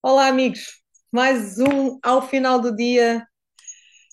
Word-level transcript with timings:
Olá, 0.00 0.28
amigos. 0.28 0.80
Mais 1.12 1.58
um 1.58 1.98
ao 2.04 2.22
final 2.28 2.60
do 2.60 2.74
dia 2.74 3.26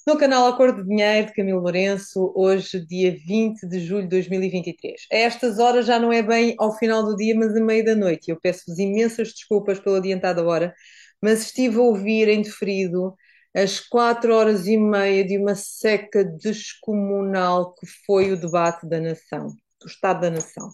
no 0.06 0.18
canal 0.18 0.48
Acordo 0.48 0.82
de 0.82 0.90
Dinheiro 0.90 1.28
de 1.28 1.34
Camilo 1.34 1.62
Lourenço, 1.62 2.34
hoje, 2.36 2.84
dia 2.88 3.12
20 3.12 3.68
de 3.68 3.80
julho 3.80 4.04
de 4.04 4.10
2023. 4.10 5.06
A 5.14 5.16
estas 5.16 5.60
horas 5.60 5.86
já 5.86 6.00
não 6.00 6.12
é 6.12 6.24
bem 6.24 6.56
ao 6.58 6.76
final 6.78 7.04
do 7.04 7.16
dia, 7.16 7.36
mas 7.38 7.56
a 7.56 7.62
meio 7.62 7.86
da 7.86 7.96
noite. 7.96 8.32
Eu 8.32 8.40
peço-vos 8.42 8.80
imensas 8.80 9.30
desculpas 9.30 9.80
pela 9.80 9.98
adiantada 9.98 10.44
hora, 10.44 10.74
mas 11.22 11.42
estive 11.44 11.78
a 11.78 11.82
ouvir 11.82 12.30
em 12.30 12.42
deferido 12.42 13.16
as 13.56 13.80
quatro 13.80 14.34
horas 14.34 14.66
e 14.68 14.78
meia 14.78 15.24
de 15.24 15.38
uma 15.38 15.54
seca 15.56 16.24
descomunal 16.26 17.76
que 17.76 17.86
foi 18.08 18.32
o 18.32 18.40
debate 18.40 18.88
da 18.90 19.00
nação, 19.00 19.48
do 19.80 19.88
Estado 19.88 20.22
da 20.22 20.32
Nação. 20.32 20.72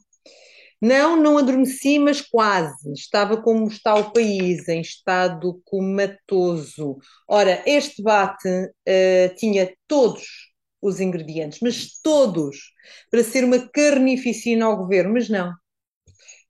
Não, 0.81 1.15
não 1.15 1.37
adormeci, 1.37 1.99
mas 1.99 2.21
quase. 2.21 2.91
Estava 2.93 3.41
como 3.41 3.67
está 3.67 3.93
o 3.95 4.11
país, 4.11 4.67
em 4.67 4.81
estado 4.81 5.61
comatoso. 5.63 6.97
Ora, 7.27 7.61
este 7.67 7.97
debate 7.97 8.47
uh, 8.49 9.35
tinha 9.35 9.71
todos 9.87 10.51
os 10.81 10.99
ingredientes, 10.99 11.59
mas 11.61 11.99
todos, 12.01 12.57
para 13.11 13.23
ser 13.23 13.43
uma 13.43 13.59
carnificina 13.69 14.65
ao 14.65 14.77
governo, 14.77 15.13
mas 15.13 15.29
não. 15.29 15.53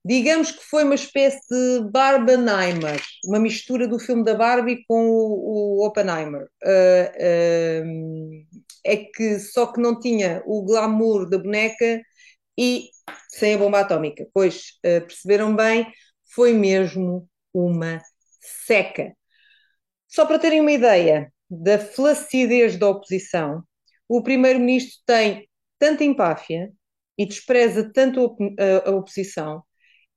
Digamos 0.03 0.51
que 0.51 0.63
foi 0.63 0.83
uma 0.83 0.95
espécie 0.95 1.41
de 1.49 1.91
Barbenheimer, 1.91 3.01
uma 3.25 3.39
mistura 3.39 3.87
do 3.87 3.99
filme 3.99 4.23
da 4.23 4.33
Barbie 4.33 4.83
com 4.87 5.09
o, 5.09 5.81
o 5.81 5.85
Oppenheimer. 5.85 6.47
Uh, 6.63 7.85
uh, 7.85 8.45
é 8.83 8.97
que 8.97 9.39
só 9.39 9.67
que 9.67 9.79
não 9.79 9.99
tinha 9.99 10.41
o 10.45 10.63
glamour 10.63 11.29
da 11.29 11.37
boneca 11.37 12.01
e 12.57 12.89
sem 13.29 13.55
a 13.55 13.57
bomba 13.57 13.79
atómica. 13.79 14.27
Pois 14.33 14.79
uh, 14.85 15.01
perceberam 15.01 15.55
bem, 15.55 15.91
foi 16.33 16.53
mesmo 16.53 17.27
uma 17.53 18.01
seca. 18.39 19.15
Só 20.07 20.25
para 20.25 20.39
terem 20.39 20.61
uma 20.61 20.71
ideia 20.71 21.31
da 21.49 21.79
flacidez 21.79 22.77
da 22.77 22.89
oposição, 22.89 23.63
o 24.07 24.21
primeiro-ministro 24.21 25.01
tem 25.05 25.49
tanta 25.79 26.03
empáfia 26.03 26.71
e 27.17 27.25
despreza 27.25 27.91
tanto 27.93 28.35
a, 28.85 28.91
oposição 28.91 29.63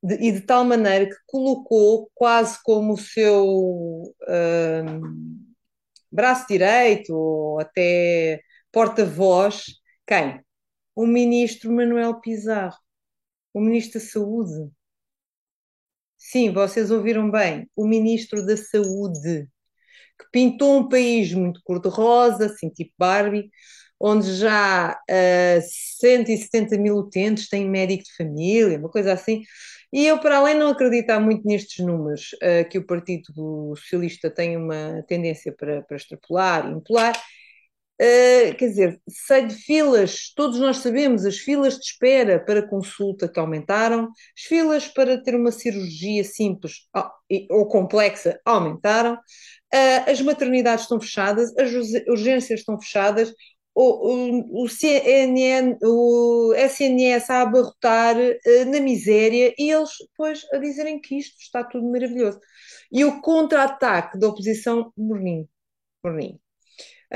de, 0.02 0.14
e 0.16 0.32
de 0.32 0.40
tal 0.42 0.64
maneira 0.64 1.06
que 1.06 1.16
colocou 1.26 2.10
quase 2.14 2.58
como 2.62 2.94
o 2.94 2.98
seu 2.98 4.14
braço 6.10 6.46
direito 6.48 7.14
ou 7.14 7.60
até 7.60 8.40
porta-voz 8.72 9.64
quem? 10.06 10.40
O 10.94 11.06
ministro 11.06 11.72
Manuel 11.72 12.20
Pizarro 12.20 12.76
o 13.54 13.60
Ministro 13.60 14.00
da 14.00 14.06
Saúde. 14.06 14.70
Sim, 16.18 16.52
vocês 16.52 16.90
ouviram 16.90 17.30
bem, 17.30 17.68
o 17.76 17.86
Ministro 17.86 18.44
da 18.44 18.56
Saúde, 18.56 19.48
que 20.18 20.26
pintou 20.32 20.78
um 20.78 20.88
país 20.88 21.32
muito 21.34 21.60
cor-de-rosa, 21.64 22.46
assim, 22.46 22.70
tipo 22.70 22.92
Barbie, 22.98 23.50
onde 24.00 24.34
já 24.36 24.92
uh, 25.10 25.62
170 25.62 26.78
mil 26.78 26.96
utentes 26.96 27.48
têm 27.48 27.68
médico 27.68 28.04
de 28.04 28.16
família, 28.16 28.78
uma 28.78 28.90
coisa 28.90 29.12
assim. 29.12 29.42
E 29.92 30.06
eu, 30.06 30.18
para 30.20 30.38
além 30.38 30.54
de 30.54 30.60
não 30.60 30.70
acreditar 30.70 31.20
muito 31.20 31.46
nestes 31.46 31.84
números, 31.84 32.32
uh, 32.34 32.68
que 32.68 32.78
o 32.78 32.86
Partido 32.86 33.74
Socialista 33.76 34.30
tem 34.30 34.56
uma 34.56 35.02
tendência 35.08 35.52
para, 35.56 35.82
para 35.82 35.96
extrapolar 35.96 36.66
e 36.68 36.72
impular, 36.74 37.14
Uh, 38.00 38.56
quer 38.56 38.68
dizer, 38.68 39.00
sei 39.08 39.46
de 39.46 39.54
filas, 39.54 40.32
todos 40.34 40.58
nós 40.58 40.78
sabemos, 40.78 41.24
as 41.24 41.38
filas 41.38 41.74
de 41.74 41.84
espera 41.84 42.44
para 42.44 42.66
consulta 42.66 43.28
que 43.28 43.38
aumentaram, 43.38 44.08
as 44.36 44.42
filas 44.42 44.88
para 44.88 45.22
ter 45.22 45.36
uma 45.36 45.52
cirurgia 45.52 46.24
simples 46.24 46.88
ou 47.48 47.68
complexa 47.68 48.40
aumentaram, 48.44 49.14
uh, 49.14 50.10
as 50.10 50.20
maternidades 50.20 50.84
estão 50.84 51.00
fechadas, 51.00 51.56
as 51.56 51.70
urgências 52.08 52.60
estão 52.60 52.80
fechadas, 52.80 53.32
o, 53.74 54.62
o, 54.62 54.64
o, 54.64 54.68
CNN, 54.68 55.76
o 55.82 56.52
SNS 56.56 57.30
a 57.30 57.42
abarrotar 57.42 58.16
uh, 58.16 58.64
na 58.72 58.80
miséria 58.80 59.54
e 59.58 59.70
eles 59.70 59.90
depois 60.00 60.44
a 60.52 60.58
dizerem 60.58 61.00
que 61.00 61.16
isto 61.18 61.36
está 61.40 61.62
tudo 61.64 61.88
maravilhoso. 61.90 62.40
E 62.90 63.04
o 63.04 63.20
contra-ataque 63.20 64.18
da 64.18 64.28
oposição, 64.28 64.92
morninho, 64.96 65.48
morninho. 66.04 66.43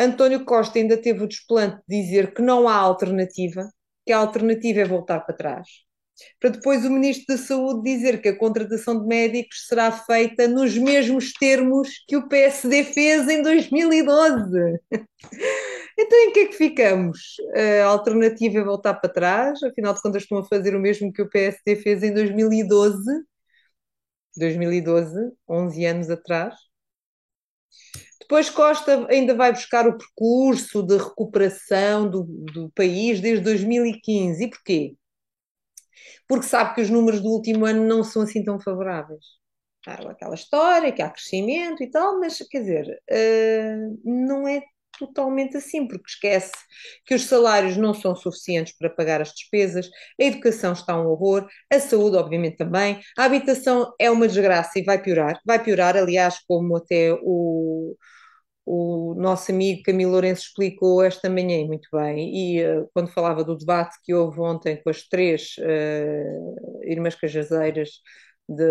António 0.05 0.45
Costa 0.45 0.79
ainda 0.79 0.97
teve 0.97 1.25
o 1.25 1.29
desplante 1.29 1.83
de 1.89 2.03
dizer 2.03 2.35
que 2.35 2.43
não 2.43 2.69
há 2.69 2.75
alternativa, 2.77 3.69
que 4.07 4.13
a 4.13 4.19
alternativa 4.19 4.81
é 4.81 4.85
voltar 4.85 5.21
para 5.21 5.37
trás. 5.37 5.69
Para 6.41 6.51
depois 6.51 6.85
o 6.85 6.91
Ministro 6.91 7.37
da 7.37 7.41
Saúde 7.41 7.83
dizer 7.95 8.21
que 8.21 8.29
a 8.29 8.37
contratação 8.37 9.01
de 9.01 9.07
médicos 9.07 9.67
será 9.69 9.93
feita 9.93 10.49
nos 10.49 10.77
mesmos 10.77 11.33
termos 11.33 11.89
que 12.09 12.17
o 12.17 12.29
PSD 12.29 12.85
fez 12.85 13.29
em 13.29 13.43
2012. 13.43 14.79
Então, 16.01 16.17
em 16.17 16.33
que 16.33 16.41
é 16.41 16.47
que 16.47 16.53
ficamos? 16.57 17.37
A 17.83 17.87
alternativa 17.87 18.59
é 18.61 18.63
voltar 18.65 18.95
para 18.95 19.13
trás, 19.13 19.61
afinal 19.65 19.93
de 19.93 20.01
contas, 20.01 20.23
estão 20.23 20.39
a 20.39 20.45
fazer 20.45 20.77
o 20.77 20.81
mesmo 20.81 21.13
que 21.13 21.21
o 21.21 21.29
PSD 21.29 21.75
fez 21.75 22.05
em 22.05 22.15
2012. 22.15 23.05
2012, 24.37 25.33
11 25.49 25.85
anos 25.87 26.11
atrás. 26.11 26.55
Depois 28.29 28.51
Costa 28.51 29.07
ainda 29.09 29.35
vai 29.35 29.51
buscar 29.51 29.89
o 29.89 29.97
percurso 29.97 30.83
de 30.83 30.99
recuperação 30.99 32.11
do, 32.11 32.25
do 32.25 32.71
país 32.73 33.21
desde 33.21 33.43
2015. 33.43 34.45
E 34.45 34.51
porquê? 34.51 34.95
Porque 36.29 36.45
sabe 36.47 36.75
que 36.75 36.83
os 36.83 36.91
números 36.91 37.23
do 37.23 37.31
último 37.31 37.65
ano 37.65 37.87
não 37.87 38.05
são 38.05 38.21
assim 38.21 38.45
tão 38.45 38.61
favoráveis. 38.61 39.25
Há 39.87 39.95
aquela 40.11 40.35
história 40.35 40.93
que 40.93 41.01
há 41.01 41.09
crescimento 41.09 41.83
e 41.83 41.91
tal, 41.91 42.21
mas 42.21 42.37
quer 42.51 42.61
dizer, 42.61 43.01
uh, 43.11 44.01
não 44.05 44.47
é 44.47 44.61
totalmente 44.99 45.57
assim, 45.57 45.89
porque 45.89 46.11
esquece 46.11 46.53
que 47.07 47.15
os 47.15 47.25
salários 47.25 47.79
não 47.79 47.95
são 47.95 48.15
suficientes 48.15 48.77
para 48.77 48.91
pagar 48.91 49.23
as 49.23 49.33
despesas, 49.33 49.89
a 50.21 50.25
educação 50.25 50.75
está 50.75 51.01
um 51.01 51.07
horror, 51.07 51.49
a 51.73 51.81
saúde, 51.81 52.17
obviamente, 52.17 52.59
também, 52.59 53.01
a 53.17 53.25
habitação 53.25 53.95
é 53.99 54.11
uma 54.11 54.29
desgraça 54.29 54.79
e 54.79 54.85
vai 54.85 55.01
piorar, 55.01 55.41
vai 55.47 55.63
piorar, 55.63 55.97
aliás, 55.97 56.41
como 56.47 56.77
até 56.77 57.17
o 57.23 57.97
o 58.71 59.15
nosso 59.15 59.51
amigo 59.51 59.83
Camilo 59.83 60.13
Lourenço 60.13 60.43
explicou 60.43 61.03
esta 61.03 61.31
manhã 61.31 61.67
muito 61.67 61.89
bem, 61.91 62.35
e 62.35 62.63
uh, 62.63 62.89
quando 62.93 63.11
falava 63.11 63.43
do 63.43 63.57
debate 63.57 63.97
que 64.05 64.13
houve 64.13 64.39
ontem 64.41 64.77
com 64.83 64.91
as 64.91 65.09
três 65.09 65.55
uh, 65.59 66.85
irmãs 66.85 67.15
cajazeiras 67.15 67.89
de, 68.47 68.65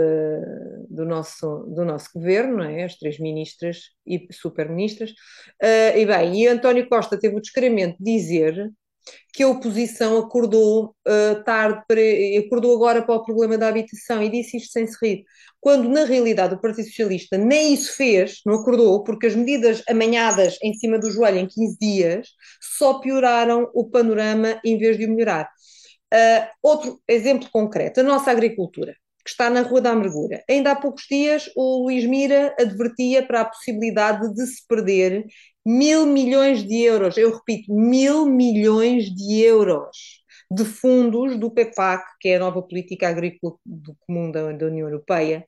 do, 0.88 1.03
nosso, 1.03 1.66
do 1.74 1.84
nosso 1.84 2.09
governo, 2.13 2.62
é? 2.63 2.84
as 2.84 2.96
três 2.96 3.19
ministras 3.19 3.90
e 4.06 4.28
super-ministras, 4.31 5.12
uh, 5.12 5.97
e 5.97 6.06
bem, 6.06 6.44
e 6.44 6.47
António 6.47 6.88
Costa 6.88 7.19
teve 7.19 7.36
o 7.36 7.41
descaramento 7.41 7.97
de 8.00 8.18
dizer 8.18 8.72
que 9.34 9.44
a 9.44 9.47
oposição 9.47 10.18
acordou 10.18 10.95
uh, 11.07 11.44
tarde, 11.44 11.84
para, 11.88 12.01
acordou 12.40 12.75
agora 12.75 13.01
para 13.01 13.16
o 13.16 13.23
problema 13.23 13.57
da 13.57 13.68
habitação 13.68 14.23
e 14.23 14.29
disse 14.29 14.57
isto 14.57 14.72
sem 14.72 14.88
se 14.88 14.97
rir. 15.01 15.23
Quando, 15.59 15.90
na 15.90 16.06
realidade, 16.06 16.56
o 16.56 16.62
Partido 16.62 16.85
Socialista 16.85 17.38
nem 17.38 17.73
isso 17.73 17.95
fez, 17.95 18.41
não 18.45 18.56
acordou, 18.56 19.03
porque 19.03 19.28
as 19.28 19.35
medidas 19.35 19.84
amanhadas 19.90 20.57
em 20.63 20.73
cima 20.73 20.97
do 20.97 21.12
joelho 21.12 21.40
em 21.40 21.47
15 21.47 21.78
dias 21.79 22.28
só 22.62 23.00
pioraram 23.00 23.69
o 23.73 23.90
panorama 23.90 24.59
em 24.63 24.78
vez 24.78 24.97
de 24.97 25.06
o 25.06 25.09
melhorar. 25.09 25.50
Uh, 26.13 26.47
outro 26.63 27.01
exemplo 27.07 27.50
concreto, 27.51 28.00
a 28.00 28.03
nossa 28.03 28.31
agricultura 28.31 28.95
que 29.28 29.32
está 29.32 29.50
na 29.50 29.62
Rua 29.62 29.82
da 29.82 29.92
Amargura. 29.92 30.42
Ainda 30.50 30.72
há 30.72 30.76
poucos 30.76 31.04
dias 31.10 31.52
o 31.54 31.84
Luís 31.84 32.06
Mira 32.06 32.56
advertia 32.58 33.22
para 33.28 33.42
a 33.42 33.46
possibilidade 33.46 34.34
de 34.34 34.48
se 34.48 34.66
perder 34.66 35.26
mil 35.66 36.06
milhões 36.06 36.64
de 36.64 36.82
euros, 36.84 37.18
eu 37.18 37.36
repito, 37.36 37.74
mil 37.76 38.26
milhões 38.26 39.14
de 39.14 39.42
euros 39.42 40.24
de 40.50 40.64
fundos 40.64 41.38
do 41.38 41.52
PEPAC, 41.52 42.06
que 42.22 42.30
é 42.30 42.38
a 42.38 42.40
nova 42.40 42.62
política 42.62 43.10
agrícola 43.10 43.56
do 43.66 43.98
comum 44.00 44.32
da, 44.32 44.54
da 44.54 44.66
União 44.66 44.88
Europeia, 44.88 45.46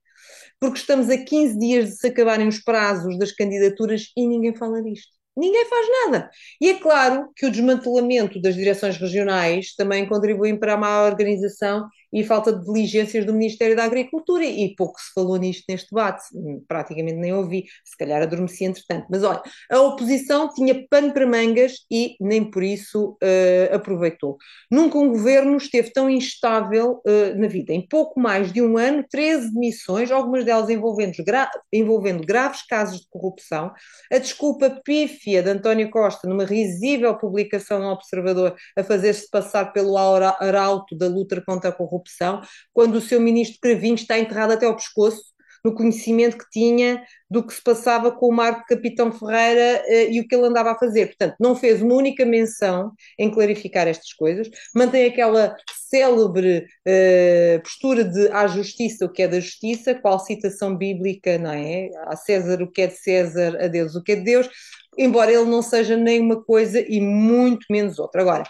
porque 0.59 0.79
estamos 0.79 1.09
a 1.09 1.17
15 1.17 1.57
dias 1.57 1.85
de 1.85 1.95
se 1.95 2.07
acabarem 2.07 2.49
os 2.49 2.59
prazos 2.61 3.17
das 3.17 3.31
candidaturas 3.31 4.11
e 4.17 4.27
ninguém 4.27 4.53
fala 4.53 4.83
disto. 4.83 5.07
Ninguém 5.37 5.65
faz 5.67 5.87
nada. 6.03 6.29
E 6.59 6.67
é 6.67 6.79
claro 6.79 7.29
que 7.33 7.45
o 7.45 7.51
desmantelamento 7.51 8.41
das 8.41 8.55
direções 8.55 8.97
regionais 8.97 9.73
também 9.73 10.05
contribui 10.05 10.59
para 10.59 10.73
a 10.73 10.77
má 10.77 11.05
organização 11.05 11.87
e 12.11 12.23
falta 12.23 12.51
de 12.51 12.65
diligências 12.65 13.25
do 13.25 13.33
Ministério 13.33 13.75
da 13.75 13.83
Agricultura, 13.83 14.43
e 14.43 14.73
pouco 14.75 14.99
se 14.99 15.13
falou 15.13 15.37
nisto 15.37 15.65
neste 15.69 15.89
debate, 15.91 16.23
praticamente 16.67 17.17
nem 17.17 17.33
ouvi, 17.33 17.65
se 17.83 17.95
calhar 17.97 18.21
adormeci 18.21 18.65
entretanto. 18.65 19.05
Mas 19.09 19.23
olha, 19.23 19.41
a 19.71 19.79
oposição 19.81 20.51
tinha 20.53 20.85
pano 20.89 21.13
para 21.13 21.27
mangas 21.27 21.85
e 21.89 22.15
nem 22.19 22.43
por 22.43 22.63
isso 22.63 23.17
uh, 23.23 23.75
aproveitou. 23.75 24.37
Nunca 24.71 24.97
um 24.97 25.09
governo 25.09 25.57
esteve 25.57 25.91
tão 25.91 26.09
instável 26.09 27.01
uh, 27.05 27.39
na 27.39 27.47
vida. 27.47 27.73
Em 27.73 27.85
pouco 27.87 28.19
mais 28.19 28.51
de 28.51 28.61
um 28.61 28.77
ano, 28.77 29.05
13 29.09 29.53
demissões, 29.53 30.11
algumas 30.11 30.43
delas 30.43 30.69
envolvendo, 30.69 31.13
gra 31.23 31.49
envolvendo 31.71 32.25
graves 32.25 32.65
casos 32.65 33.01
de 33.01 33.07
corrupção. 33.09 33.71
A 34.11 34.17
desculpa 34.17 34.81
pífia 34.83 35.43
de 35.43 35.49
António 35.49 35.89
Costa, 35.89 36.27
numa 36.27 36.45
risível 36.45 37.15
publicação 37.17 37.79
no 37.79 37.91
Observador, 37.91 38.55
a 38.75 38.83
fazer-se 38.83 39.29
passar 39.29 39.71
pelo 39.71 39.97
arauto 39.97 40.95
da 40.95 41.07
luta 41.07 41.41
contra 41.41 41.69
a 41.69 41.73
corrupção 41.73 41.98
corrupção, 41.99 42.41
quando 42.73 42.95
o 42.95 43.01
seu 43.01 43.19
ministro 43.19 43.59
Cravinho 43.61 43.95
está 43.95 44.17
enterrado 44.17 44.53
até 44.53 44.65
ao 44.65 44.75
pescoço, 44.75 45.21
no 45.63 45.73
conhecimento 45.73 46.37
que 46.37 46.49
tinha 46.51 47.03
do 47.29 47.45
que 47.45 47.53
se 47.53 47.61
passava 47.61 48.11
com 48.11 48.27
o 48.27 48.31
Marco 48.31 48.65
Capitão 48.67 49.11
Ferreira 49.11 49.83
uh, 49.85 50.11
e 50.11 50.19
o 50.19 50.27
que 50.27 50.33
ele 50.33 50.45
andava 50.45 50.71
a 50.71 50.77
fazer. 50.77 51.07
Portanto, 51.07 51.35
não 51.39 51.55
fez 51.55 51.81
uma 51.81 51.95
única 51.95 52.25
menção 52.25 52.91
em 53.17 53.29
clarificar 53.29 53.87
estas 53.87 54.13
coisas, 54.13 54.49
mantém 54.73 55.05
aquela 55.05 55.55
célebre 55.89 56.65
uh, 56.87 57.61
postura 57.61 58.03
de 58.03 58.29
à 58.29 58.47
justiça 58.47 59.05
o 59.05 59.11
que 59.11 59.23
é 59.23 59.27
da 59.27 59.39
justiça, 59.39 59.95
qual 59.95 60.19
citação 60.19 60.75
bíblica, 60.75 61.37
não 61.37 61.51
é? 61.51 61.89
A 62.07 62.15
César 62.15 62.61
o 62.61 62.71
que 62.71 62.81
é 62.81 62.87
de 62.87 62.95
César, 62.95 63.57
a 63.61 63.67
Deus 63.67 63.95
o 63.95 64.03
que 64.03 64.13
é 64.13 64.15
de 64.15 64.23
Deus, 64.23 64.49
embora 64.97 65.31
ele 65.31 65.45
não 65.45 65.61
seja 65.61 65.95
nem 65.97 66.19
uma 66.19 66.43
coisa 66.43 66.79
e 66.79 67.01
muito 67.01 67.65
menos 67.69 67.99
outra. 67.99 68.21
Agora, 68.21 68.43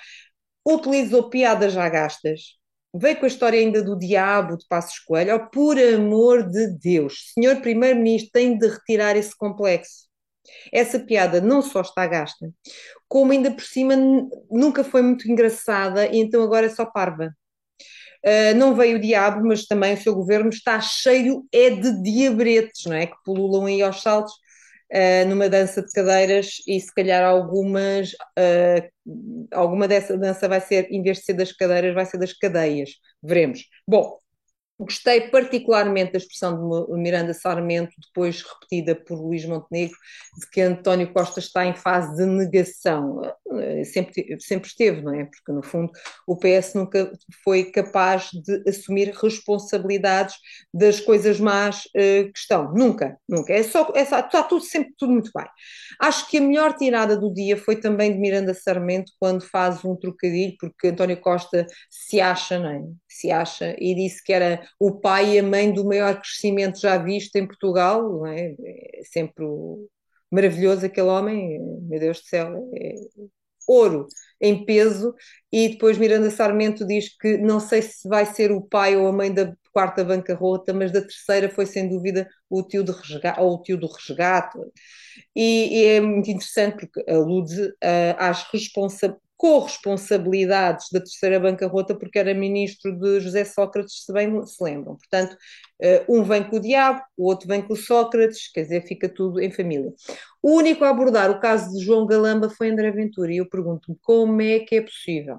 utilizou 0.65 1.29
piadas 1.29 1.73
já 1.73 1.87
gastas, 1.89 2.58
veio 2.93 3.17
com 3.17 3.25
a 3.25 3.27
história 3.27 3.59
ainda 3.59 3.83
do 3.83 3.97
diabo 3.97 4.57
de 4.57 4.65
Passos 4.67 4.99
Coelho, 4.99 5.35
oh, 5.35 5.49
por 5.49 5.77
amor 5.77 6.49
de 6.49 6.67
Deus, 6.77 7.31
senhor 7.33 7.61
Primeiro-Ministro 7.61 8.31
tem 8.31 8.57
de 8.57 8.67
retirar 8.67 9.15
esse 9.15 9.35
complexo. 9.37 10.07
Essa 10.73 10.99
piada 10.99 11.39
não 11.39 11.61
só 11.61 11.81
está 11.81 12.07
gasta, 12.07 12.49
como 13.07 13.31
ainda 13.31 13.51
por 13.51 13.63
cima 13.63 13.95
nunca 14.49 14.83
foi 14.83 15.01
muito 15.01 15.29
engraçada 15.29 16.07
e 16.07 16.17
então 16.17 16.41
agora 16.41 16.65
é 16.65 16.69
só 16.69 16.85
parva. 16.85 17.33
Uh, 18.25 18.53
não 18.57 18.75
veio 18.75 18.97
o 18.97 19.01
diabo, 19.01 19.45
mas 19.47 19.65
também 19.65 19.93
o 19.93 19.97
seu 20.01 20.13
governo 20.13 20.49
está 20.49 20.81
cheio 20.81 21.45
é 21.53 21.69
de 21.69 22.01
diabretes, 22.01 22.85
não 22.85 22.95
é? 22.95 23.05
Que 23.07 23.15
pululam 23.23 23.65
aí 23.65 23.81
aos 23.81 24.01
saltos 24.01 24.33
uh, 24.93 25.27
numa 25.27 25.49
dança 25.49 25.81
de 25.81 25.91
cadeiras 25.91 26.55
e 26.67 26.79
se 26.79 26.93
calhar 26.93 27.23
algumas, 27.23 28.11
uh, 28.13 28.89
alguma 29.51 29.87
dessa 29.87 30.17
dança 30.17 30.47
vai 30.47 30.61
ser, 30.61 30.87
em 30.91 31.01
vez 31.01 31.19
de 31.19 31.25
ser 31.25 31.33
das 31.33 31.51
cadeiras, 31.51 31.93
vai 31.93 32.05
ser 32.05 32.17
das 32.17 32.33
cadeias. 32.33 32.91
Veremos. 33.23 33.65
Bom, 33.87 34.19
Gostei 34.79 35.29
particularmente 35.29 36.13
da 36.13 36.17
expressão 36.17 36.87
de 36.87 36.93
Miranda 36.93 37.33
Sarmento, 37.33 37.93
depois 37.97 38.41
repetida 38.41 38.95
por 38.95 39.19
Luís 39.19 39.43
Montenegro, 39.45 39.97
de 40.39 40.49
que 40.49 40.61
António 40.61 41.11
Costa 41.11 41.39
está 41.39 41.65
em 41.65 41.75
fase 41.75 42.15
de 42.15 42.25
negação. 42.25 43.21
Eh, 43.51 43.83
sempre, 43.83 44.37
sempre 44.39 44.69
esteve, 44.69 45.01
não 45.01 45.13
é? 45.13 45.25
Porque, 45.25 45.51
no 45.51 45.61
fundo, 45.61 45.91
o 46.25 46.37
PS 46.37 46.75
nunca 46.75 47.11
foi 47.43 47.65
capaz 47.65 48.29
de 48.31 48.63
assumir 48.69 49.11
responsabilidades 49.21 50.35
das 50.73 50.99
coisas 51.01 51.41
más 51.41 51.85
uh, 51.87 52.31
que 52.31 52.39
estão. 52.39 52.73
Nunca, 52.73 53.17
nunca. 53.27 53.51
É 53.51 53.63
só, 53.63 53.91
é 53.93 54.05
só, 54.05 54.19
está 54.19 54.43
tudo, 54.43 54.63
sempre 54.63 54.93
tudo 54.97 55.11
muito 55.11 55.31
bem. 55.35 55.47
Acho 55.99 56.29
que 56.29 56.37
a 56.37 56.41
melhor 56.41 56.77
tirada 56.77 57.17
do 57.17 57.33
dia 57.33 57.57
foi 57.57 57.75
também 57.75 58.13
de 58.13 58.19
Miranda 58.19 58.53
Sarmento, 58.53 59.11
quando 59.19 59.41
faz 59.41 59.83
um 59.83 59.95
trocadilho, 59.95 60.55
porque 60.57 60.87
António 60.87 61.19
Costa 61.19 61.65
se 61.89 62.21
acha, 62.21 62.57
não 62.57 62.69
é? 62.69 62.81
Se 63.09 63.31
acha, 63.31 63.75
e 63.79 63.95
disse 63.95 64.23
que 64.23 64.31
era 64.31 64.61
o 64.79 64.91
pai 64.99 65.35
e 65.35 65.39
a 65.39 65.43
mãe 65.43 65.73
do 65.73 65.83
maior 65.83 66.21
crescimento 66.21 66.79
já 66.79 66.97
visto 66.97 67.35
em 67.35 67.47
Portugal, 67.47 68.25
é? 68.27 68.55
é 68.63 69.01
sempre 69.03 69.45
maravilhoso 70.31 70.85
aquele 70.85 71.07
homem, 71.07 71.59
meu 71.81 71.99
Deus 71.99 72.21
do 72.21 72.27
céu, 72.27 72.69
é 72.75 72.93
ouro 73.67 74.07
em 74.41 74.65
peso, 74.65 75.13
e 75.51 75.69
depois 75.69 75.97
Miranda 75.97 76.31
Sarmento 76.31 76.85
diz 76.85 77.15
que 77.17 77.37
não 77.37 77.59
sei 77.59 77.81
se 77.81 78.07
vai 78.07 78.25
ser 78.25 78.51
o 78.51 78.61
pai 78.61 78.95
ou 78.95 79.07
a 79.07 79.11
mãe 79.11 79.33
da 79.33 79.53
quarta 79.71 80.03
bancarrota, 80.03 80.73
mas 80.73 80.91
da 80.91 81.01
terceira 81.01 81.49
foi 81.49 81.65
sem 81.65 81.87
dúvida 81.87 82.27
o 82.49 82.63
tio, 82.63 82.83
de 82.83 82.91
ou 83.37 83.55
o 83.55 83.61
tio 83.61 83.77
do 83.77 83.87
resgate. 83.87 84.57
E, 85.35 85.81
e 85.81 85.85
é 85.85 86.01
muito 86.01 86.29
interessante 86.29 86.87
porque 86.87 87.09
alude 87.09 87.61
uh, 87.61 88.15
às 88.17 88.43
responsabilidades 88.51 89.28
corresponsabilidades 89.39 90.87
da 90.91 90.99
terceira 90.99 91.39
bancarrota, 91.39 91.95
porque 91.95 92.19
era 92.19 92.33
ministro 92.33 92.91
de 92.91 93.21
José 93.21 93.45
Sócrates, 93.45 94.03
se 94.03 94.11
bem 94.11 94.45
se 94.45 94.61
lembram. 94.61 94.97
Portanto, 94.97 95.37
eh, 95.81 96.03
um 96.09 96.25
vem 96.25 96.43
com 96.43 96.57
o 96.57 96.59
diabo, 96.59 97.01
o 97.17 97.25
outro 97.25 97.47
vem 97.47 97.61
com 97.61 97.71
o 97.71 97.77
Sócrates, 97.77 98.51
quer 98.51 98.63
dizer, 98.63 98.85
fica 98.85 99.07
tudo 99.07 99.39
em 99.39 99.49
família. 99.49 99.93
O 100.43 100.57
único 100.57 100.83
a 100.83 100.89
abordar 100.89 101.31
o 101.31 101.39
caso 101.39 101.71
de 101.71 101.85
João 101.85 102.05
Galamba 102.05 102.49
foi 102.49 102.69
André 102.69 102.91
Ventura, 102.91 103.31
e 103.31 103.37
eu 103.37 103.47
pergunto-me 103.47 103.97
como 104.01 104.41
é 104.41 104.59
que 104.59 104.75
é 104.75 104.81
possível, 104.81 105.37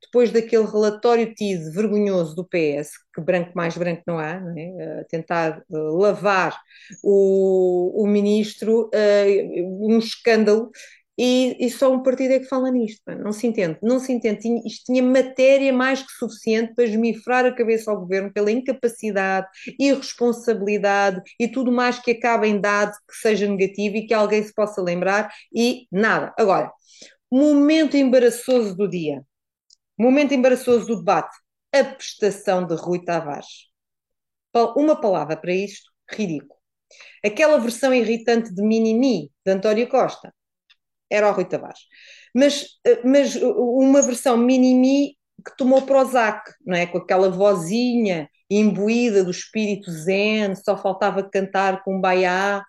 depois 0.00 0.30
daquele 0.30 0.64
relatório 0.64 1.34
tido 1.34 1.72
vergonhoso 1.72 2.36
do 2.36 2.44
PS, 2.44 2.92
que 3.12 3.20
branco 3.20 3.50
mais 3.56 3.76
branco 3.76 4.02
não 4.06 4.16
há, 4.16 4.38
não 4.38 4.56
é? 4.56 5.04
tentar 5.08 5.60
uh, 5.68 5.98
lavar 5.98 6.56
o, 7.02 8.04
o 8.04 8.06
ministro, 8.06 8.90
uh, 8.94 9.88
um 9.88 9.98
escândalo 9.98 10.70
e, 11.22 11.54
e, 11.66 11.68
só 11.68 11.92
um 11.92 12.02
partido 12.02 12.32
é 12.32 12.38
que 12.38 12.46
fala 12.46 12.70
nisto. 12.70 13.02
Não 13.18 13.30
se 13.30 13.46
entende, 13.46 13.78
não 13.82 13.98
se 14.00 14.10
entende. 14.10 14.48
Isto 14.66 14.86
tinha 14.86 15.02
matéria 15.02 15.70
mais 15.70 16.02
que 16.02 16.10
suficiente 16.12 16.74
para 16.74 16.84
esmifrar 16.84 17.44
a 17.44 17.54
cabeça 17.54 17.90
ao 17.90 18.00
governo 18.00 18.32
pela 18.32 18.50
incapacidade, 18.50 19.46
irresponsabilidade 19.78 21.20
e 21.38 21.46
tudo 21.46 21.70
mais 21.70 21.98
que 21.98 22.12
acaba 22.12 22.46
em 22.46 22.58
dado 22.58 22.92
que 23.06 23.14
seja 23.16 23.46
negativo 23.46 23.96
e 23.96 24.06
que 24.06 24.14
alguém 24.14 24.42
se 24.42 24.54
possa 24.54 24.80
lembrar 24.80 25.30
e 25.54 25.86
nada. 25.92 26.32
Agora, 26.38 26.72
momento 27.30 27.98
embaraçoso 27.98 28.74
do 28.74 28.88
dia, 28.88 29.22
momento 29.98 30.32
embaraçoso 30.32 30.86
do 30.86 30.96
debate, 31.00 31.36
a 31.70 31.84
prestação 31.84 32.66
de 32.66 32.74
Rui 32.76 33.04
Tavares. 33.04 33.68
Uma 34.74 34.98
palavra 34.98 35.36
para 35.36 35.52
isto, 35.52 35.90
ridículo. 36.10 36.58
Aquela 37.22 37.58
versão 37.58 37.92
irritante 37.92 38.54
de 38.54 38.62
Minimi, 38.62 39.30
de 39.44 39.52
António 39.52 39.86
Costa, 39.86 40.32
era 41.10 41.28
o 41.28 41.32
Rui 41.32 41.44
Tavares. 41.44 41.80
Mas, 42.34 42.66
eh, 42.86 43.00
mas 43.04 43.36
uma 43.36 44.02
versão 44.02 44.36
mini-mi 44.36 45.16
que 45.44 45.56
tomou 45.56 45.82
Prozac, 45.82 46.52
não 46.64 46.76
é? 46.76 46.86
Com 46.86 46.98
aquela 46.98 47.30
vozinha 47.30 48.28
imbuída 48.50 49.24
do 49.24 49.30
espírito 49.30 49.90
zen, 49.90 50.54
só 50.56 50.76
faltava 50.76 51.22
cantar 51.22 51.82
com 51.84 52.00
baiá, 52.00 52.62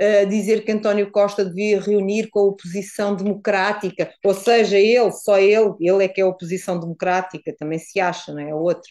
uh, 0.00 0.26
dizer 0.26 0.64
que 0.64 0.72
António 0.72 1.10
Costa 1.10 1.44
devia 1.44 1.80
reunir 1.80 2.28
com 2.30 2.40
a 2.40 2.44
oposição 2.44 3.14
democrática, 3.14 4.10
ou 4.24 4.34
seja, 4.34 4.78
ele, 4.78 5.12
só 5.12 5.38
ele, 5.38 5.74
ele 5.80 6.04
é 6.04 6.08
que 6.08 6.20
é 6.20 6.24
a 6.24 6.28
oposição 6.28 6.80
democrática, 6.80 7.54
também 7.58 7.78
se 7.78 8.00
acha, 8.00 8.32
não 8.32 8.40
é? 8.40 8.54
Outro. 8.54 8.90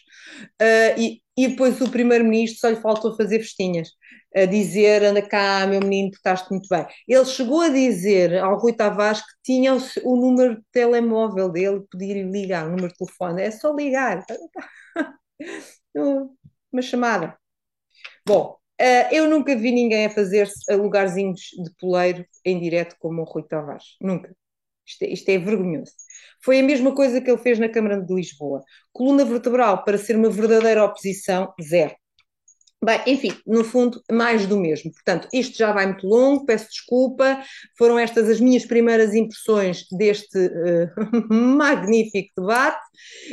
Uh, 0.62 1.00
e, 1.00 1.20
e 1.36 1.48
depois 1.48 1.80
o 1.80 1.90
primeiro-ministro 1.90 2.60
só 2.60 2.68
lhe 2.68 2.80
faltou 2.80 3.16
fazer 3.16 3.40
festinhas, 3.40 3.88
a 4.36 4.44
dizer: 4.44 5.02
anda 5.02 5.22
cá, 5.22 5.66
meu 5.66 5.80
menino, 5.80 6.10
portaste 6.10 6.50
muito 6.50 6.68
bem. 6.68 6.86
Ele 7.08 7.24
chegou 7.24 7.62
a 7.62 7.68
dizer 7.68 8.36
ao 8.38 8.58
Rui 8.58 8.74
Tavares 8.74 9.20
que 9.20 9.32
tinha 9.42 9.74
o, 9.74 9.78
o 10.04 10.16
número 10.16 10.56
de 10.56 10.62
telemóvel 10.70 11.48
dele, 11.50 11.82
podia 11.90 12.22
ligar, 12.22 12.66
o 12.66 12.70
número 12.70 12.88
de 12.88 12.98
telefone, 12.98 13.42
é 13.42 13.50
só 13.50 13.74
ligar. 13.74 14.24
Uma 16.70 16.82
chamada. 16.82 17.36
Bom, 18.26 18.56
uh, 18.80 19.14
eu 19.14 19.28
nunca 19.28 19.56
vi 19.56 19.72
ninguém 19.72 20.06
a 20.06 20.10
fazer 20.10 20.48
lugarzinhos 20.70 21.40
de 21.64 21.70
poleiro 21.78 22.26
em 22.44 22.60
direto 22.60 22.96
como 22.98 23.22
o 23.22 23.24
Rui 23.24 23.42
Tavares. 23.42 23.96
Nunca. 24.00 24.34
Isto 24.86 25.02
é, 25.02 25.08
isto 25.08 25.28
é, 25.30 25.38
vergonhoso. 25.38 25.92
Foi 26.44 26.60
a 26.60 26.62
mesma 26.62 26.94
coisa 26.94 27.20
que 27.20 27.30
ele 27.30 27.40
fez 27.40 27.58
na 27.58 27.68
Câmara 27.68 28.00
de 28.00 28.14
Lisboa. 28.14 28.62
Coluna 28.92 29.24
vertebral 29.24 29.84
para 29.84 29.98
ser 29.98 30.16
uma 30.16 30.30
verdadeira 30.30 30.84
oposição, 30.84 31.52
zero. 31.60 31.94
Bem, 32.84 33.00
enfim, 33.06 33.32
no 33.46 33.64
fundo, 33.64 34.02
mais 34.10 34.46
do 34.46 34.56
mesmo. 34.56 34.92
Portanto, 34.92 35.28
isto 35.32 35.56
já 35.56 35.72
vai 35.72 35.86
muito 35.86 36.06
longo, 36.06 36.44
peço 36.44 36.68
desculpa. 36.68 37.42
Foram 37.76 37.98
estas 37.98 38.28
as 38.28 38.38
minhas 38.38 38.66
primeiras 38.66 39.14
impressões 39.14 39.86
deste 39.90 40.38
uh, 40.38 41.26
magnífico 41.34 42.32
debate. 42.36 42.86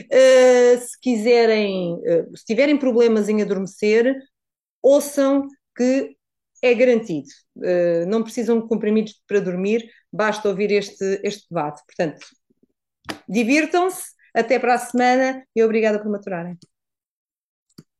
Uh, 0.05 0.79
se 0.79 1.00
quiserem, 1.01 1.95
uh, 1.95 2.38
se 2.38 2.45
tiverem 2.45 2.77
problemas 2.77 3.27
em 3.27 3.41
adormecer, 3.41 4.15
ouçam 4.81 5.47
que 5.75 6.15
é 6.62 6.73
garantido. 6.73 7.27
não 8.07 8.23
precisam 8.23 8.62
de 8.62 8.67
comprimidos 8.69 9.21
para 9.27 9.41
dormir, 9.41 9.85
basta 10.12 10.47
ouvir 10.47 10.71
este, 10.71 11.19
este 11.21 11.45
debate. 11.50 11.81
Portanto, 11.85 12.25
divirtam-se, 13.27 14.13
até 14.33 14.57
para 14.57 14.75
a 14.75 14.77
semana 14.77 15.43
e 15.53 15.62
obrigada 15.62 16.01
por 16.01 16.09
maturarem. 16.09 16.57